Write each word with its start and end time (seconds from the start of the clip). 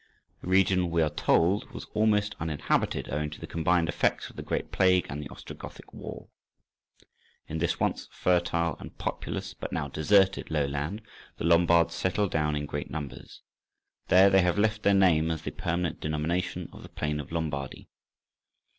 The 0.41 0.47
region, 0.47 0.89
we 0.89 1.03
are 1.03 1.11
told, 1.11 1.69
was 1.73 1.85
almost 1.93 2.33
uninhabited 2.39 3.09
owing 3.13 3.29
to 3.29 3.39
the 3.39 3.45
combined 3.45 3.87
effects 3.87 4.31
of 4.31 4.35
the 4.35 4.41
great 4.41 4.71
plague 4.71 5.05
and 5.11 5.21
the 5.21 5.29
Ostrogothic 5.29 5.93
war. 5.93 6.27
In 7.47 7.59
this 7.59 7.79
once 7.79 8.09
fertile 8.11 8.77
and 8.79 8.97
populous, 8.97 9.53
but 9.53 9.71
now 9.71 9.89
deserted, 9.89 10.49
lowland, 10.49 11.03
the 11.37 11.45
Lombards 11.45 11.93
settled 11.93 12.31
down 12.31 12.55
in 12.55 12.65
great 12.65 12.89
numbers. 12.89 13.43
There 14.07 14.31
they 14.31 14.41
have 14.41 14.57
left 14.57 14.81
their 14.81 14.95
name 14.95 15.29
as 15.29 15.43
the 15.43 15.51
permanent 15.51 15.99
denomination 16.01 16.69
of 16.73 16.81
the 16.81 16.89
plain 16.89 17.19
of 17.19 17.31
Lombardy. 17.31 17.87